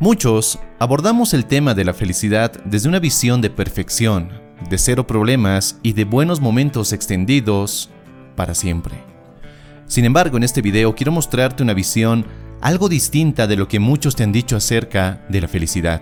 Muchos 0.00 0.58
abordamos 0.78 1.34
el 1.34 1.44
tema 1.44 1.74
de 1.74 1.84
la 1.84 1.92
felicidad 1.92 2.52
desde 2.64 2.88
una 2.88 3.00
visión 3.00 3.42
de 3.42 3.50
perfección, 3.50 4.30
de 4.70 4.78
cero 4.78 5.06
problemas 5.06 5.78
y 5.82 5.92
de 5.92 6.04
buenos 6.04 6.40
momentos 6.40 6.94
extendidos 6.94 7.90
para 8.34 8.54
siempre. 8.54 8.94
Sin 9.86 10.06
embargo, 10.06 10.38
en 10.38 10.44
este 10.44 10.62
video 10.62 10.94
quiero 10.94 11.12
mostrarte 11.12 11.62
una 11.62 11.74
visión 11.74 12.24
algo 12.62 12.88
distinta 12.88 13.46
de 13.46 13.56
lo 13.56 13.68
que 13.68 13.78
muchos 13.78 14.16
te 14.16 14.22
han 14.24 14.32
dicho 14.32 14.56
acerca 14.56 15.22
de 15.28 15.42
la 15.42 15.48
felicidad. 15.48 16.00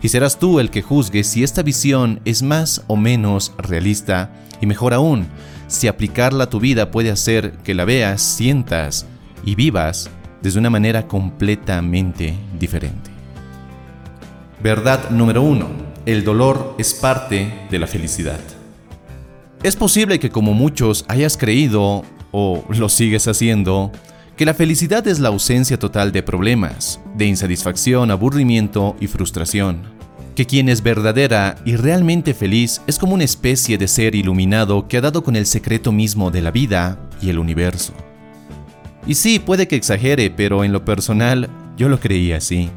Y 0.00 0.08
serás 0.08 0.38
tú 0.38 0.58
el 0.58 0.70
que 0.70 0.80
juzgue 0.80 1.22
si 1.22 1.44
esta 1.44 1.62
visión 1.62 2.22
es 2.24 2.42
más 2.42 2.82
o 2.86 2.96
menos 2.96 3.52
realista 3.58 4.32
y 4.62 4.64
mejor 4.64 4.94
aún, 4.94 5.26
si 5.66 5.86
aplicarla 5.86 6.44
a 6.44 6.50
tu 6.50 6.60
vida 6.60 6.90
puede 6.90 7.10
hacer 7.10 7.58
que 7.58 7.74
la 7.74 7.84
veas, 7.84 8.22
sientas 8.22 9.04
y 9.44 9.54
vivas 9.54 10.08
desde 10.40 10.58
una 10.58 10.70
manera 10.70 11.06
completamente 11.06 12.34
diferente. 12.58 13.17
Verdad 14.60 15.10
número 15.10 15.42
1. 15.42 15.68
El 16.04 16.24
dolor 16.24 16.74
es 16.78 16.92
parte 16.92 17.54
de 17.70 17.78
la 17.78 17.86
felicidad. 17.86 18.40
Es 19.62 19.76
posible 19.76 20.18
que 20.18 20.30
como 20.30 20.52
muchos 20.52 21.04
hayas 21.06 21.36
creído, 21.36 22.02
o 22.32 22.64
lo 22.68 22.88
sigues 22.88 23.28
haciendo, 23.28 23.92
que 24.36 24.44
la 24.44 24.54
felicidad 24.54 25.06
es 25.06 25.20
la 25.20 25.28
ausencia 25.28 25.78
total 25.78 26.10
de 26.10 26.24
problemas, 26.24 26.98
de 27.14 27.26
insatisfacción, 27.26 28.10
aburrimiento 28.10 28.96
y 28.98 29.06
frustración. 29.06 29.82
Que 30.34 30.44
quien 30.44 30.68
es 30.68 30.82
verdadera 30.82 31.54
y 31.64 31.76
realmente 31.76 32.34
feliz 32.34 32.82
es 32.88 32.98
como 32.98 33.14
una 33.14 33.24
especie 33.24 33.78
de 33.78 33.86
ser 33.86 34.16
iluminado 34.16 34.88
que 34.88 34.96
ha 34.96 35.00
dado 35.00 35.22
con 35.22 35.36
el 35.36 35.46
secreto 35.46 35.92
mismo 35.92 36.32
de 36.32 36.42
la 36.42 36.50
vida 36.50 36.98
y 37.22 37.30
el 37.30 37.38
universo. 37.38 37.92
Y 39.06 39.14
sí, 39.14 39.38
puede 39.38 39.68
que 39.68 39.76
exagere, 39.76 40.30
pero 40.30 40.64
en 40.64 40.72
lo 40.72 40.84
personal 40.84 41.48
yo 41.76 41.88
lo 41.88 42.00
creía 42.00 42.38
así. 42.38 42.70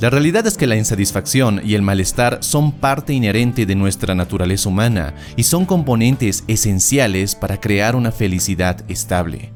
La 0.00 0.10
realidad 0.10 0.46
es 0.46 0.56
que 0.56 0.68
la 0.68 0.76
insatisfacción 0.76 1.60
y 1.64 1.74
el 1.74 1.82
malestar 1.82 2.38
son 2.40 2.70
parte 2.70 3.12
inherente 3.12 3.66
de 3.66 3.74
nuestra 3.74 4.14
naturaleza 4.14 4.68
humana 4.68 5.14
y 5.34 5.42
son 5.42 5.66
componentes 5.66 6.44
esenciales 6.46 7.34
para 7.34 7.60
crear 7.60 7.96
una 7.96 8.12
felicidad 8.12 8.84
estable. 8.88 9.50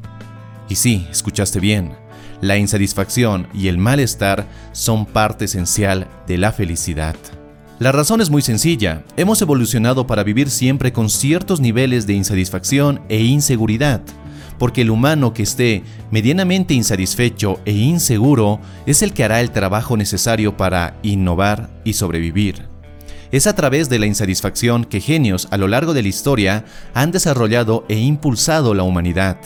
Y 0.69 0.75
sí, 0.75 1.07
escuchaste 1.13 1.61
bien, 1.61 1.93
la 2.41 2.57
insatisfacción 2.57 3.47
y 3.55 3.69
el 3.69 3.79
malestar 3.79 4.49
son 4.73 5.07
parte 5.07 5.45
esencial 5.45 6.09
de 6.27 6.39
la 6.39 6.51
felicidad. 6.51 7.15
La 7.79 7.93
razón 7.93 8.21
es 8.21 8.29
muy 8.29 8.43
sencilla, 8.43 9.05
hemos 9.17 9.41
evolucionado 9.43 10.09
para 10.09 10.25
vivir 10.25 10.51
siempre 10.51 10.93
con 10.93 11.09
ciertos 11.09 11.61
niveles 11.61 12.09
de 12.09 12.15
insatisfacción 12.15 13.01
e 13.09 13.23
inseguridad 13.23 14.03
porque 14.59 14.83
el 14.83 14.91
humano 14.91 15.33
que 15.33 15.43
esté 15.43 15.83
medianamente 16.11 16.75
insatisfecho 16.75 17.61
e 17.65 17.73
inseguro 17.73 18.61
es 18.87 19.03
el 19.03 19.13
que 19.13 19.25
hará 19.25 19.41
el 19.41 19.51
trabajo 19.51 19.97
necesario 19.97 20.57
para 20.57 20.97
innovar 21.03 21.71
y 21.85 21.95
sobrevivir. 21.95 22.67
Es 23.33 23.47
a 23.47 23.55
través 23.55 23.89
de 23.89 23.99
la 23.99 24.07
insatisfacción 24.07 24.85
que 24.85 25.01
genios 25.01 25.49
a 25.51 25.57
lo 25.57 25.67
largo 25.67 25.95
de 25.95 26.03
la 26.03 26.09
historia 26.09 26.65
han 26.93 27.13
desarrollado 27.13 27.87
e 27.89 27.99
impulsado 27.99 28.75
la 28.75 28.83
humanidad. 28.83 29.39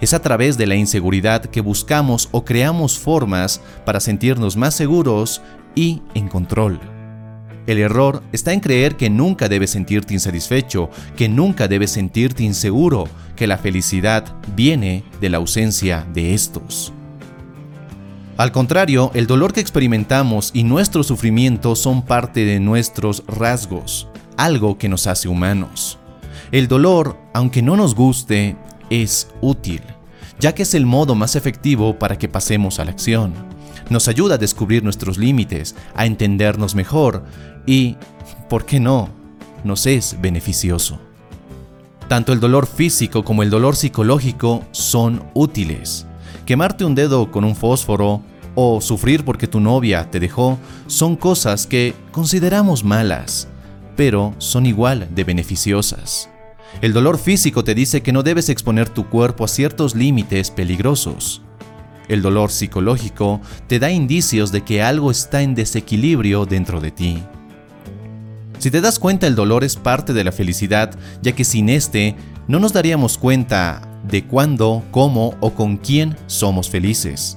Es 0.00 0.14
a 0.14 0.22
través 0.22 0.58
de 0.58 0.66
la 0.66 0.76
inseguridad 0.76 1.44
que 1.46 1.60
buscamos 1.60 2.28
o 2.30 2.44
creamos 2.44 2.98
formas 2.98 3.60
para 3.84 4.00
sentirnos 4.00 4.56
más 4.56 4.74
seguros 4.74 5.42
y 5.74 6.02
en 6.14 6.28
control. 6.28 6.80
El 7.66 7.78
error 7.78 8.22
está 8.32 8.52
en 8.52 8.60
creer 8.60 8.96
que 8.96 9.08
nunca 9.08 9.48
debes 9.48 9.70
sentirte 9.70 10.14
insatisfecho, 10.14 10.90
que 11.16 11.28
nunca 11.28 11.68
debes 11.68 11.92
sentirte 11.92 12.42
inseguro, 12.42 13.08
que 13.36 13.46
la 13.46 13.58
felicidad 13.58 14.24
viene 14.54 15.04
de 15.20 15.30
la 15.30 15.38
ausencia 15.38 16.06
de 16.12 16.34
estos. 16.34 16.92
Al 18.36 18.50
contrario, 18.50 19.10
el 19.14 19.26
dolor 19.26 19.52
que 19.52 19.60
experimentamos 19.60 20.50
y 20.54 20.64
nuestro 20.64 21.02
sufrimiento 21.02 21.76
son 21.76 22.02
parte 22.02 22.44
de 22.44 22.60
nuestros 22.60 23.24
rasgos, 23.26 24.08
algo 24.36 24.78
que 24.78 24.88
nos 24.88 25.06
hace 25.06 25.28
humanos. 25.28 25.98
El 26.50 26.66
dolor, 26.66 27.18
aunque 27.34 27.62
no 27.62 27.76
nos 27.76 27.94
guste, 27.94 28.56
es 28.90 29.28
útil, 29.40 29.82
ya 30.40 30.54
que 30.54 30.62
es 30.62 30.74
el 30.74 30.86
modo 30.86 31.14
más 31.14 31.36
efectivo 31.36 31.98
para 31.98 32.18
que 32.18 32.28
pasemos 32.28 32.78
a 32.78 32.84
la 32.84 32.90
acción. 32.90 33.32
Nos 33.90 34.08
ayuda 34.08 34.36
a 34.36 34.38
descubrir 34.38 34.82
nuestros 34.82 35.18
límites, 35.18 35.76
a 35.94 36.06
entendernos 36.06 36.74
mejor 36.74 37.24
y, 37.66 37.96
¿por 38.48 38.64
qué 38.64 38.80
no?, 38.80 39.10
nos 39.62 39.86
es 39.86 40.16
beneficioso. 40.20 40.98
Tanto 42.12 42.34
el 42.34 42.40
dolor 42.40 42.66
físico 42.66 43.24
como 43.24 43.42
el 43.42 43.48
dolor 43.48 43.74
psicológico 43.74 44.66
son 44.70 45.24
útiles. 45.32 46.06
Quemarte 46.44 46.84
un 46.84 46.94
dedo 46.94 47.30
con 47.30 47.42
un 47.42 47.56
fósforo 47.56 48.20
o 48.54 48.82
sufrir 48.82 49.24
porque 49.24 49.46
tu 49.46 49.60
novia 49.60 50.10
te 50.10 50.20
dejó 50.20 50.58
son 50.88 51.16
cosas 51.16 51.66
que 51.66 51.94
consideramos 52.10 52.84
malas, 52.84 53.48
pero 53.96 54.34
son 54.36 54.66
igual 54.66 55.08
de 55.14 55.24
beneficiosas. 55.24 56.28
El 56.82 56.92
dolor 56.92 57.16
físico 57.16 57.64
te 57.64 57.74
dice 57.74 58.02
que 58.02 58.12
no 58.12 58.22
debes 58.22 58.50
exponer 58.50 58.90
tu 58.90 59.08
cuerpo 59.08 59.46
a 59.46 59.48
ciertos 59.48 59.94
límites 59.94 60.50
peligrosos. 60.50 61.40
El 62.08 62.20
dolor 62.20 62.50
psicológico 62.50 63.40
te 63.68 63.78
da 63.78 63.90
indicios 63.90 64.52
de 64.52 64.60
que 64.60 64.82
algo 64.82 65.10
está 65.10 65.40
en 65.40 65.54
desequilibrio 65.54 66.44
dentro 66.44 66.78
de 66.78 66.90
ti. 66.90 67.22
Si 68.62 68.70
te 68.70 68.80
das 68.80 69.00
cuenta, 69.00 69.26
el 69.26 69.34
dolor 69.34 69.64
es 69.64 69.74
parte 69.74 70.12
de 70.12 70.22
la 70.22 70.30
felicidad, 70.30 70.96
ya 71.20 71.32
que 71.32 71.42
sin 71.42 71.68
este 71.68 72.14
no 72.46 72.60
nos 72.60 72.72
daríamos 72.72 73.18
cuenta 73.18 73.82
de 74.06 74.24
cuándo, 74.24 74.84
cómo 74.92 75.34
o 75.40 75.52
con 75.52 75.78
quién 75.78 76.16
somos 76.28 76.70
felices. 76.70 77.36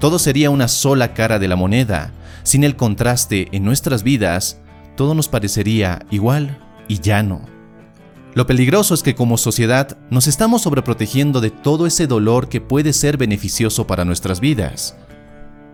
Todo 0.00 0.18
sería 0.18 0.48
una 0.48 0.68
sola 0.68 1.12
cara 1.12 1.38
de 1.38 1.46
la 1.46 1.56
moneda. 1.56 2.10
Sin 2.42 2.64
el 2.64 2.74
contraste 2.74 3.48
en 3.52 3.64
nuestras 3.64 4.02
vidas, 4.02 4.62
todo 4.96 5.14
nos 5.14 5.28
parecería 5.28 6.06
igual 6.10 6.58
y 6.88 7.00
llano. 7.00 7.42
Lo 8.32 8.46
peligroso 8.46 8.94
es 8.94 9.02
que 9.02 9.14
como 9.14 9.36
sociedad 9.36 9.98
nos 10.08 10.26
estamos 10.26 10.62
sobreprotegiendo 10.62 11.42
de 11.42 11.50
todo 11.50 11.86
ese 11.86 12.06
dolor 12.06 12.48
que 12.48 12.62
puede 12.62 12.94
ser 12.94 13.18
beneficioso 13.18 13.86
para 13.86 14.06
nuestras 14.06 14.40
vidas. 14.40 14.96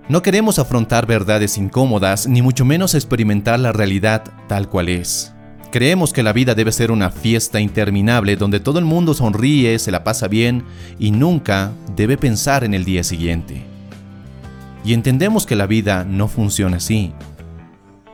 No 0.08 0.22
queremos 0.22 0.58
afrontar 0.58 1.04
verdades 1.04 1.58
incómodas, 1.58 2.26
ni 2.26 2.41
mucho 2.41 2.64
menos 2.64 2.94
experimentar 2.94 3.60
la 3.60 3.72
realidad 3.72 4.24
tal 4.46 4.70
cual 4.70 4.88
es. 4.88 5.34
Creemos 5.70 6.14
que 6.14 6.22
la 6.22 6.32
vida 6.32 6.54
debe 6.54 6.72
ser 6.72 6.91
una 6.91 7.10
fiesta 7.10 7.60
interminable 7.60 8.36
donde 8.36 8.58
todo 8.58 8.78
el 8.78 8.86
mundo 8.86 9.12
sonríe, 9.12 9.78
se 9.78 9.91
la 9.91 10.04
pasa 10.04 10.26
bien 10.26 10.64
y 10.98 11.10
nunca 11.10 11.72
debe 11.94 12.16
pensar 12.16 12.64
en 12.64 12.72
el 12.72 12.86
día 12.86 13.04
siguiente. 13.04 13.62
Y 14.82 14.94
entendemos 14.94 15.44
que 15.44 15.56
la 15.56 15.66
vida 15.66 16.04
no 16.04 16.26
funciona 16.26 16.78
así. 16.78 17.12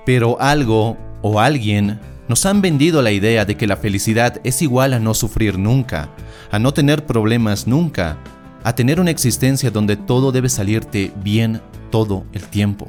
Pero 0.04 0.40
algo 0.40 0.96
o 1.22 1.38
alguien 1.38 2.00
nos 2.26 2.44
han 2.44 2.60
vendido 2.60 3.02
la 3.02 3.12
idea 3.12 3.44
de 3.44 3.56
que 3.56 3.68
la 3.68 3.76
felicidad 3.76 4.40
es 4.42 4.62
igual 4.62 4.94
a 4.94 4.98
no 4.98 5.14
sufrir 5.14 5.60
nunca, 5.60 6.08
a 6.50 6.58
no 6.58 6.74
tener 6.74 7.06
problemas 7.06 7.68
nunca, 7.68 8.16
a 8.64 8.74
tener 8.74 8.98
una 8.98 9.12
existencia 9.12 9.70
donde 9.70 9.96
todo 9.96 10.32
debe 10.32 10.48
salirte 10.48 11.12
bien 11.22 11.60
todo 11.94 12.24
el 12.32 12.42
tiempo. 12.42 12.88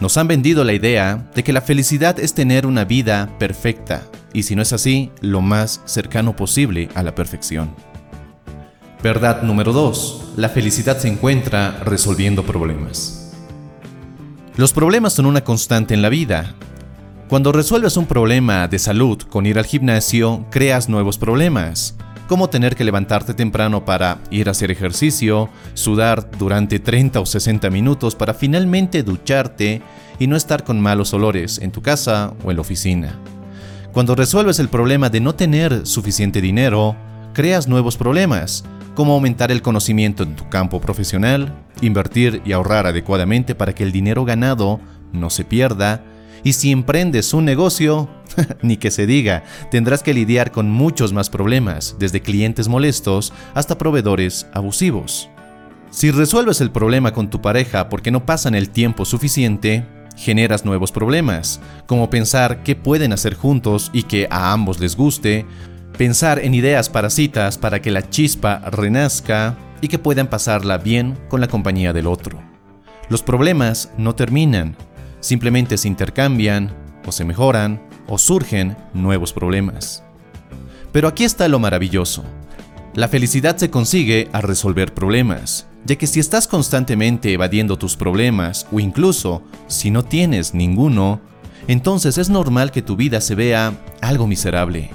Nos 0.00 0.16
han 0.16 0.26
vendido 0.26 0.64
la 0.64 0.72
idea 0.72 1.30
de 1.32 1.44
que 1.44 1.52
la 1.52 1.60
felicidad 1.60 2.18
es 2.18 2.34
tener 2.34 2.66
una 2.66 2.84
vida 2.84 3.30
perfecta, 3.38 4.02
y 4.32 4.42
si 4.42 4.56
no 4.56 4.62
es 4.62 4.72
así, 4.72 5.12
lo 5.20 5.42
más 5.42 5.80
cercano 5.84 6.34
posible 6.34 6.88
a 6.96 7.04
la 7.04 7.14
perfección. 7.14 7.70
Verdad 9.00 9.42
número 9.44 9.72
2. 9.72 10.32
La 10.38 10.48
felicidad 10.48 10.98
se 10.98 11.06
encuentra 11.06 11.84
resolviendo 11.84 12.42
problemas. 12.44 13.32
Los 14.56 14.72
problemas 14.72 15.12
son 15.12 15.26
una 15.26 15.44
constante 15.44 15.94
en 15.94 16.02
la 16.02 16.08
vida. 16.08 16.56
Cuando 17.28 17.52
resuelves 17.52 17.96
un 17.96 18.06
problema 18.06 18.66
de 18.66 18.80
salud 18.80 19.22
con 19.22 19.46
ir 19.46 19.56
al 19.56 19.66
gimnasio, 19.66 20.46
creas 20.50 20.88
nuevos 20.88 21.16
problemas 21.16 21.94
como 22.30 22.48
tener 22.48 22.76
que 22.76 22.84
levantarte 22.84 23.34
temprano 23.34 23.84
para 23.84 24.18
ir 24.30 24.46
a 24.46 24.52
hacer 24.52 24.70
ejercicio, 24.70 25.48
sudar 25.74 26.30
durante 26.38 26.78
30 26.78 27.18
o 27.18 27.26
60 27.26 27.68
minutos 27.70 28.14
para 28.14 28.34
finalmente 28.34 29.02
ducharte 29.02 29.82
y 30.20 30.28
no 30.28 30.36
estar 30.36 30.62
con 30.62 30.80
malos 30.80 31.12
olores 31.12 31.58
en 31.58 31.72
tu 31.72 31.82
casa 31.82 32.32
o 32.44 32.52
en 32.52 32.56
la 32.56 32.60
oficina. 32.60 33.18
Cuando 33.92 34.14
resuelves 34.14 34.60
el 34.60 34.68
problema 34.68 35.10
de 35.10 35.18
no 35.18 35.34
tener 35.34 35.88
suficiente 35.88 36.40
dinero, 36.40 36.94
creas 37.34 37.66
nuevos 37.66 37.96
problemas, 37.96 38.62
como 38.94 39.14
aumentar 39.14 39.50
el 39.50 39.60
conocimiento 39.60 40.22
en 40.22 40.36
tu 40.36 40.48
campo 40.48 40.80
profesional, 40.80 41.52
invertir 41.80 42.42
y 42.44 42.52
ahorrar 42.52 42.86
adecuadamente 42.86 43.56
para 43.56 43.74
que 43.74 43.82
el 43.82 43.90
dinero 43.90 44.24
ganado 44.24 44.78
no 45.12 45.30
se 45.30 45.44
pierda, 45.44 46.04
y 46.42 46.52
si 46.54 46.70
emprendes 46.72 47.34
un 47.34 47.44
negocio, 47.44 48.08
ni 48.62 48.76
que 48.76 48.90
se 48.90 49.06
diga, 49.06 49.44
tendrás 49.70 50.02
que 50.02 50.14
lidiar 50.14 50.52
con 50.52 50.70
muchos 50.70 51.12
más 51.12 51.30
problemas, 51.30 51.96
desde 51.98 52.20
clientes 52.20 52.68
molestos 52.68 53.32
hasta 53.54 53.78
proveedores 53.78 54.46
abusivos. 54.52 55.28
Si 55.90 56.10
resuelves 56.10 56.60
el 56.60 56.70
problema 56.70 57.12
con 57.12 57.30
tu 57.30 57.40
pareja 57.40 57.88
porque 57.88 58.10
no 58.10 58.24
pasan 58.24 58.54
el 58.54 58.70
tiempo 58.70 59.04
suficiente, 59.04 59.84
generas 60.16 60.64
nuevos 60.64 60.92
problemas, 60.92 61.60
como 61.86 62.10
pensar 62.10 62.62
qué 62.62 62.76
pueden 62.76 63.12
hacer 63.12 63.34
juntos 63.34 63.90
y 63.92 64.04
que 64.04 64.28
a 64.30 64.52
ambos 64.52 64.78
les 64.78 64.96
guste, 64.96 65.46
pensar 65.98 66.38
en 66.38 66.54
ideas 66.54 66.88
para 66.88 67.10
citas 67.10 67.58
para 67.58 67.82
que 67.82 67.90
la 67.90 68.08
chispa 68.08 68.60
renazca 68.70 69.56
y 69.80 69.88
que 69.88 69.98
puedan 69.98 70.28
pasarla 70.28 70.78
bien 70.78 71.18
con 71.28 71.40
la 71.40 71.48
compañía 71.48 71.92
del 71.92 72.06
otro. 72.06 72.40
Los 73.08 73.22
problemas 73.22 73.90
no 73.98 74.14
terminan, 74.14 74.76
simplemente 75.20 75.76
se 75.76 75.88
intercambian, 75.88 76.72
o 77.06 77.12
se 77.12 77.24
mejoran, 77.24 77.80
o 78.08 78.18
surgen 78.18 78.76
nuevos 78.92 79.32
problemas. 79.32 80.02
Pero 80.92 81.08
aquí 81.08 81.24
está 81.24 81.48
lo 81.48 81.58
maravilloso. 81.58 82.24
La 82.94 83.08
felicidad 83.08 83.56
se 83.56 83.70
consigue 83.70 84.28
al 84.32 84.42
resolver 84.42 84.92
problemas, 84.92 85.68
ya 85.84 85.96
que 85.96 86.06
si 86.06 86.18
estás 86.18 86.48
constantemente 86.48 87.32
evadiendo 87.32 87.78
tus 87.78 87.96
problemas, 87.96 88.66
o 88.72 88.80
incluso 88.80 89.42
si 89.68 89.90
no 89.90 90.04
tienes 90.04 90.54
ninguno, 90.54 91.20
entonces 91.68 92.18
es 92.18 92.30
normal 92.30 92.72
que 92.72 92.82
tu 92.82 92.96
vida 92.96 93.20
se 93.20 93.36
vea 93.36 93.74
algo 94.00 94.26
miserable. 94.26 94.90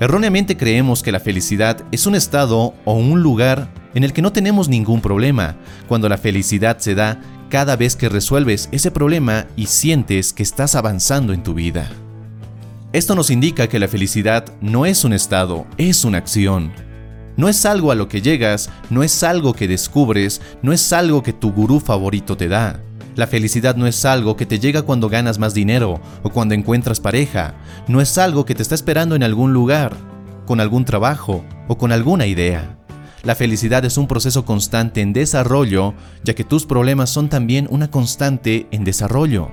Erróneamente 0.00 0.56
creemos 0.56 1.02
que 1.02 1.12
la 1.12 1.20
felicidad 1.20 1.82
es 1.92 2.06
un 2.06 2.14
estado 2.14 2.74
o 2.84 2.94
un 2.94 3.22
lugar 3.22 3.70
en 3.94 4.04
el 4.04 4.12
que 4.12 4.22
no 4.22 4.32
tenemos 4.32 4.68
ningún 4.68 5.00
problema, 5.00 5.56
cuando 5.86 6.08
la 6.08 6.18
felicidad 6.18 6.78
se 6.78 6.94
da 6.94 7.20
cada 7.54 7.76
vez 7.76 7.94
que 7.94 8.08
resuelves 8.08 8.68
ese 8.72 8.90
problema 8.90 9.46
y 9.54 9.66
sientes 9.66 10.32
que 10.32 10.42
estás 10.42 10.74
avanzando 10.74 11.32
en 11.32 11.44
tu 11.44 11.54
vida. 11.54 11.88
Esto 12.92 13.14
nos 13.14 13.30
indica 13.30 13.68
que 13.68 13.78
la 13.78 13.86
felicidad 13.86 14.46
no 14.60 14.86
es 14.86 15.04
un 15.04 15.12
estado, 15.12 15.64
es 15.78 16.04
una 16.04 16.18
acción. 16.18 16.72
No 17.36 17.48
es 17.48 17.64
algo 17.64 17.92
a 17.92 17.94
lo 17.94 18.08
que 18.08 18.22
llegas, 18.22 18.70
no 18.90 19.04
es 19.04 19.22
algo 19.22 19.54
que 19.54 19.68
descubres, 19.68 20.40
no 20.62 20.72
es 20.72 20.92
algo 20.92 21.22
que 21.22 21.32
tu 21.32 21.52
gurú 21.52 21.78
favorito 21.78 22.36
te 22.36 22.48
da. 22.48 22.80
La 23.14 23.28
felicidad 23.28 23.76
no 23.76 23.86
es 23.86 24.04
algo 24.04 24.36
que 24.36 24.46
te 24.46 24.58
llega 24.58 24.82
cuando 24.82 25.08
ganas 25.08 25.38
más 25.38 25.54
dinero 25.54 26.00
o 26.24 26.30
cuando 26.30 26.54
encuentras 26.54 26.98
pareja, 26.98 27.54
no 27.86 28.00
es 28.00 28.18
algo 28.18 28.44
que 28.44 28.56
te 28.56 28.62
está 28.62 28.74
esperando 28.74 29.14
en 29.14 29.22
algún 29.22 29.52
lugar, 29.52 29.96
con 30.44 30.58
algún 30.58 30.84
trabajo 30.84 31.44
o 31.68 31.78
con 31.78 31.92
alguna 31.92 32.26
idea. 32.26 32.73
La 33.24 33.34
felicidad 33.34 33.84
es 33.86 33.96
un 33.96 34.06
proceso 34.06 34.44
constante 34.44 35.00
en 35.00 35.14
desarrollo, 35.14 35.94
ya 36.24 36.34
que 36.34 36.44
tus 36.44 36.66
problemas 36.66 37.08
son 37.08 37.30
también 37.30 37.66
una 37.70 37.90
constante 37.90 38.66
en 38.70 38.84
desarrollo. 38.84 39.50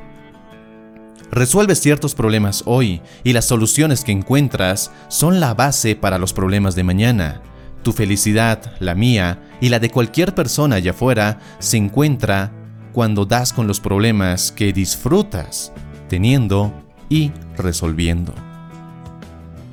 Resuelves 1.31 1.79
ciertos 1.79 2.13
problemas 2.13 2.63
hoy 2.65 3.01
y 3.23 3.31
las 3.31 3.45
soluciones 3.45 4.03
que 4.03 4.12
encuentras 4.12 4.91
son 5.07 5.39
la 5.39 5.53
base 5.53 5.95
para 5.95 6.18
los 6.18 6.33
problemas 6.33 6.75
de 6.75 6.83
mañana. 6.83 7.41
Tu 7.83 7.94
felicidad, 7.94 8.73
la 8.81 8.94
mía 8.94 9.41
y 9.62 9.69
la 9.69 9.79
de 9.79 9.89
cualquier 9.89 10.35
persona 10.35 10.75
allá 10.75 10.91
afuera 10.91 11.39
se 11.59 11.77
encuentra 11.77 12.51
cuando 12.91 13.25
das 13.25 13.53
con 13.53 13.68
los 13.68 13.79
problemas 13.79 14.51
que 14.51 14.73
disfrutas 14.73 15.71
teniendo 16.09 16.73
y 17.07 17.31
resolviendo. 17.56 18.33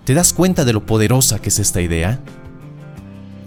¿Te 0.05 0.15
das 0.15 0.33
cuenta 0.33 0.65
de 0.65 0.73
lo 0.73 0.87
poderosa 0.87 1.41
que 1.41 1.49
es 1.49 1.59
esta 1.59 1.81
idea? 1.81 2.21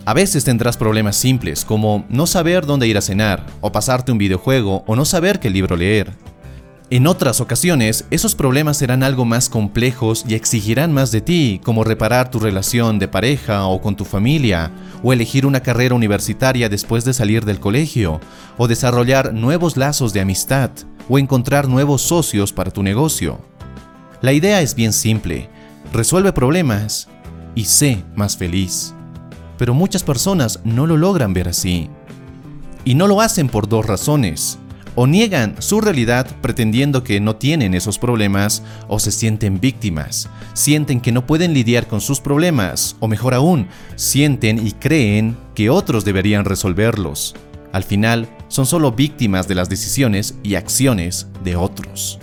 A 0.03 0.13
veces 0.13 0.43
tendrás 0.43 0.77
problemas 0.77 1.15
simples 1.15 1.63
como 1.63 2.05
no 2.09 2.25
saber 2.25 2.65
dónde 2.65 2.87
ir 2.87 2.97
a 2.97 3.01
cenar, 3.01 3.45
o 3.61 3.71
pasarte 3.71 4.11
un 4.11 4.17
videojuego, 4.17 4.83
o 4.87 4.95
no 4.95 5.05
saber 5.05 5.39
qué 5.39 5.51
libro 5.51 5.75
leer. 5.75 6.11
En 6.89 7.07
otras 7.07 7.39
ocasiones, 7.39 8.05
esos 8.09 8.35
problemas 8.35 8.77
serán 8.77 9.03
algo 9.03 9.25
más 9.25 9.47
complejos 9.47 10.25
y 10.27 10.33
exigirán 10.33 10.91
más 10.91 11.11
de 11.11 11.21
ti, 11.21 11.61
como 11.63 11.83
reparar 11.83 12.31
tu 12.31 12.39
relación 12.39 12.99
de 12.99 13.07
pareja 13.07 13.65
o 13.67 13.79
con 13.79 13.95
tu 13.95 14.03
familia, 14.03 14.71
o 15.03 15.13
elegir 15.13 15.45
una 15.45 15.61
carrera 15.61 15.95
universitaria 15.95 16.67
después 16.67 17.05
de 17.05 17.13
salir 17.13 17.45
del 17.45 17.59
colegio, 17.59 18.19
o 18.57 18.67
desarrollar 18.67 19.33
nuevos 19.33 19.77
lazos 19.77 20.13
de 20.13 20.21
amistad, 20.21 20.71
o 21.07 21.19
encontrar 21.19 21.67
nuevos 21.67 22.01
socios 22.01 22.51
para 22.51 22.71
tu 22.71 22.81
negocio. 22.81 23.39
La 24.21 24.33
idea 24.33 24.61
es 24.61 24.75
bien 24.75 24.93
simple, 24.93 25.47
resuelve 25.93 26.33
problemas 26.33 27.07
y 27.55 27.65
sé 27.65 28.03
más 28.15 28.35
feliz. 28.35 28.93
Pero 29.61 29.75
muchas 29.75 30.03
personas 30.03 30.59
no 30.63 30.87
lo 30.87 30.97
logran 30.97 31.35
ver 31.35 31.47
así. 31.47 31.87
Y 32.83 32.95
no 32.95 33.05
lo 33.05 33.21
hacen 33.21 33.47
por 33.47 33.69
dos 33.69 33.85
razones 33.85 34.57
o 34.95 35.05
niegan 35.05 35.55
su 35.59 35.81
realidad 35.81 36.25
pretendiendo 36.41 37.03
que 37.03 37.19
no 37.19 37.35
tienen 37.35 37.75
esos 37.75 37.99
problemas 37.99 38.63
o 38.87 38.97
se 38.97 39.11
sienten 39.11 39.59
víctimas, 39.59 40.29
sienten 40.53 40.99
que 40.99 41.11
no 41.11 41.27
pueden 41.27 41.53
lidiar 41.53 41.85
con 41.85 42.01
sus 42.01 42.19
problemas 42.19 42.95
o 43.01 43.07
mejor 43.07 43.35
aún, 43.35 43.67
sienten 43.97 44.65
y 44.65 44.71
creen 44.71 45.37
que 45.53 45.69
otros 45.69 46.05
deberían 46.05 46.43
resolverlos. 46.43 47.35
Al 47.71 47.83
final, 47.83 48.27
son 48.47 48.65
solo 48.65 48.93
víctimas 48.93 49.47
de 49.47 49.53
las 49.53 49.69
decisiones 49.69 50.39
y 50.41 50.55
acciones 50.55 51.27
de 51.43 51.55
otros. 51.55 52.17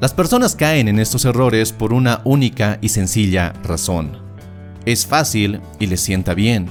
Las 0.00 0.12
personas 0.12 0.56
caen 0.56 0.88
en 0.88 0.98
estos 0.98 1.24
errores 1.24 1.70
por 1.70 1.92
una 1.92 2.20
única 2.24 2.78
y 2.82 2.88
sencilla 2.88 3.52
razón. 3.62 4.25
Es 4.86 5.04
fácil 5.04 5.60
y 5.80 5.86
les 5.86 6.00
sienta 6.00 6.32
bien, 6.32 6.68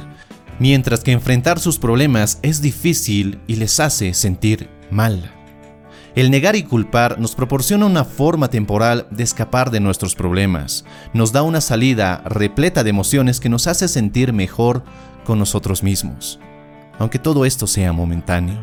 mientras 0.57 1.01
que 1.01 1.11
enfrentar 1.11 1.59
sus 1.59 1.77
problemas 1.77 2.39
es 2.43 2.61
difícil 2.61 3.39
y 3.45 3.57
les 3.57 3.81
hace 3.81 4.13
sentir 4.13 4.69
mal. 4.89 5.31
El 6.15 6.31
negar 6.31 6.55
y 6.55 6.63
culpar 6.63 7.19
nos 7.19 7.35
proporciona 7.35 7.85
una 7.85 8.05
forma 8.05 8.47
temporal 8.47 9.05
de 9.11 9.23
escapar 9.23 9.69
de 9.69 9.81
nuestros 9.81 10.15
problemas, 10.15 10.85
nos 11.13 11.33
da 11.33 11.41
una 11.41 11.59
salida 11.59 12.23
repleta 12.25 12.85
de 12.85 12.89
emociones 12.89 13.41
que 13.41 13.49
nos 13.49 13.67
hace 13.67 13.89
sentir 13.89 14.31
mejor 14.31 14.85
con 15.25 15.37
nosotros 15.37 15.83
mismos, 15.83 16.39
aunque 16.97 17.19
todo 17.19 17.43
esto 17.43 17.67
sea 17.67 17.91
momentáneo. 17.91 18.57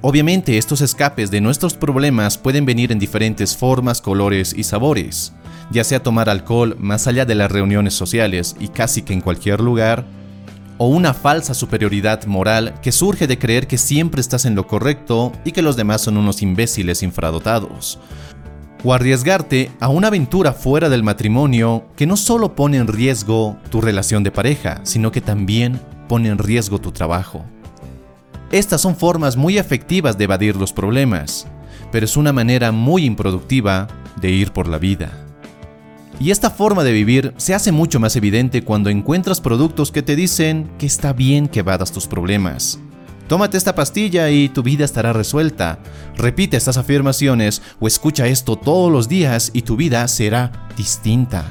Obviamente 0.00 0.58
estos 0.58 0.80
escapes 0.80 1.30
de 1.30 1.40
nuestros 1.40 1.74
problemas 1.74 2.36
pueden 2.36 2.66
venir 2.66 2.90
en 2.90 2.98
diferentes 2.98 3.56
formas, 3.56 4.00
colores 4.00 4.52
y 4.56 4.64
sabores, 4.64 5.32
ya 5.70 5.84
sea 5.84 6.02
tomar 6.02 6.28
alcohol 6.28 6.76
más 6.78 7.06
allá 7.06 7.24
de 7.24 7.34
las 7.34 7.50
reuniones 7.50 7.94
sociales 7.94 8.56
y 8.58 8.68
casi 8.68 9.02
que 9.02 9.12
en 9.12 9.20
cualquier 9.20 9.60
lugar, 9.60 10.04
o 10.78 10.88
una 10.88 11.14
falsa 11.14 11.54
superioridad 11.54 12.24
moral 12.26 12.74
que 12.82 12.92
surge 12.92 13.26
de 13.26 13.38
creer 13.38 13.66
que 13.66 13.78
siempre 13.78 14.20
estás 14.20 14.44
en 14.44 14.54
lo 14.54 14.66
correcto 14.66 15.32
y 15.44 15.52
que 15.52 15.62
los 15.62 15.76
demás 15.76 16.00
son 16.00 16.16
unos 16.16 16.42
imbéciles 16.42 17.02
infradotados. 17.02 17.98
O 18.82 18.92
arriesgarte 18.92 19.70
a 19.80 19.88
una 19.88 20.08
aventura 20.08 20.52
fuera 20.52 20.88
del 20.88 21.02
matrimonio 21.02 21.86
que 21.96 22.06
no 22.06 22.16
solo 22.16 22.54
pone 22.54 22.76
en 22.76 22.88
riesgo 22.88 23.56
tu 23.70 23.80
relación 23.80 24.24
de 24.24 24.30
pareja, 24.30 24.80
sino 24.82 25.10
que 25.10 25.20
también 25.20 25.80
pone 26.08 26.28
en 26.28 26.38
riesgo 26.38 26.80
tu 26.80 26.92
trabajo. 26.92 27.44
Estas 28.50 28.82
son 28.82 28.94
formas 28.94 29.36
muy 29.36 29.58
efectivas 29.58 30.18
de 30.18 30.24
evadir 30.24 30.56
los 30.56 30.72
problemas, 30.72 31.46
pero 31.90 32.04
es 32.04 32.16
una 32.16 32.32
manera 32.32 32.72
muy 32.72 33.04
improductiva 33.04 33.88
de 34.20 34.30
ir 34.30 34.52
por 34.52 34.68
la 34.68 34.78
vida. 34.78 35.23
Y 36.20 36.30
esta 36.30 36.50
forma 36.50 36.84
de 36.84 36.92
vivir 36.92 37.34
se 37.36 37.54
hace 37.54 37.72
mucho 37.72 37.98
más 37.98 38.16
evidente 38.16 38.62
cuando 38.62 38.90
encuentras 38.90 39.40
productos 39.40 39.90
que 39.90 40.02
te 40.02 40.16
dicen 40.16 40.70
que 40.78 40.86
está 40.86 41.12
bien 41.12 41.48
que 41.48 41.60
evadas 41.60 41.92
tus 41.92 42.06
problemas. 42.06 42.78
Tómate 43.28 43.56
esta 43.56 43.74
pastilla 43.74 44.30
y 44.30 44.48
tu 44.48 44.62
vida 44.62 44.84
estará 44.84 45.12
resuelta. 45.12 45.78
Repite 46.16 46.56
estas 46.56 46.76
afirmaciones 46.76 47.62
o 47.80 47.86
escucha 47.86 48.26
esto 48.26 48.56
todos 48.56 48.92
los 48.92 49.08
días 49.08 49.50
y 49.54 49.62
tu 49.62 49.76
vida 49.76 50.06
será 50.08 50.68
distinta. 50.76 51.44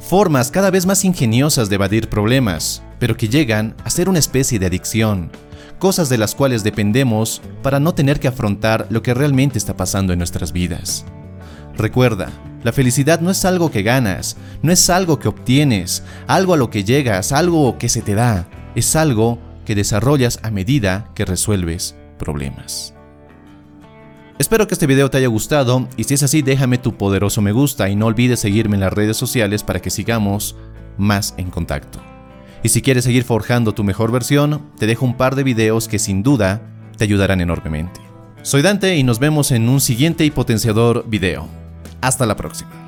Formas 0.00 0.50
cada 0.50 0.70
vez 0.70 0.86
más 0.86 1.04
ingeniosas 1.04 1.68
de 1.68 1.74
evadir 1.74 2.08
problemas, 2.08 2.82
pero 2.98 3.16
que 3.16 3.28
llegan 3.28 3.74
a 3.84 3.90
ser 3.90 4.08
una 4.08 4.18
especie 4.18 4.58
de 4.58 4.66
adicción, 4.66 5.30
cosas 5.78 6.08
de 6.08 6.18
las 6.18 6.34
cuales 6.34 6.62
dependemos 6.62 7.42
para 7.62 7.80
no 7.80 7.94
tener 7.94 8.20
que 8.20 8.28
afrontar 8.28 8.86
lo 8.90 9.02
que 9.02 9.14
realmente 9.14 9.58
está 9.58 9.76
pasando 9.76 10.12
en 10.12 10.18
nuestras 10.18 10.52
vidas. 10.52 11.04
Recuerda, 11.76 12.28
la 12.64 12.72
felicidad 12.72 13.20
no 13.20 13.30
es 13.30 13.44
algo 13.44 13.70
que 13.70 13.82
ganas, 13.82 14.36
no 14.62 14.72
es 14.72 14.90
algo 14.90 15.18
que 15.18 15.28
obtienes, 15.28 16.02
algo 16.26 16.54
a 16.54 16.56
lo 16.56 16.70
que 16.70 16.82
llegas, 16.82 17.30
algo 17.30 17.78
que 17.78 17.90
se 17.90 18.02
te 18.02 18.14
da, 18.14 18.48
es 18.74 18.96
algo 18.96 19.38
que 19.66 19.74
desarrollas 19.74 20.40
a 20.42 20.50
medida 20.50 21.10
que 21.14 21.26
resuelves 21.26 21.94
problemas. 22.18 22.94
Espero 24.38 24.66
que 24.66 24.74
este 24.74 24.86
video 24.86 25.10
te 25.10 25.18
haya 25.18 25.28
gustado 25.28 25.88
y 25.96 26.04
si 26.04 26.14
es 26.14 26.22
así 26.22 26.42
déjame 26.42 26.78
tu 26.78 26.96
poderoso 26.96 27.40
me 27.40 27.52
gusta 27.52 27.88
y 27.88 27.96
no 27.96 28.06
olvides 28.06 28.40
seguirme 28.40 28.76
en 28.76 28.80
las 28.80 28.92
redes 28.92 29.16
sociales 29.16 29.62
para 29.62 29.80
que 29.80 29.90
sigamos 29.90 30.56
más 30.96 31.34
en 31.36 31.50
contacto. 31.50 32.00
Y 32.62 32.70
si 32.70 32.80
quieres 32.80 33.04
seguir 33.04 33.24
forjando 33.24 33.74
tu 33.74 33.84
mejor 33.84 34.10
versión, 34.10 34.62
te 34.78 34.86
dejo 34.86 35.04
un 35.04 35.18
par 35.18 35.36
de 35.36 35.44
videos 35.44 35.86
que 35.86 35.98
sin 35.98 36.22
duda 36.22 36.62
te 36.96 37.04
ayudarán 37.04 37.42
enormemente. 37.42 38.00
Soy 38.42 38.62
Dante 38.62 38.96
y 38.96 39.02
nos 39.02 39.18
vemos 39.18 39.50
en 39.50 39.68
un 39.68 39.80
siguiente 39.80 40.24
y 40.24 40.30
potenciador 40.30 41.04
video. 41.06 41.63
Hasta 42.04 42.26
la 42.26 42.36
próxima. 42.36 42.83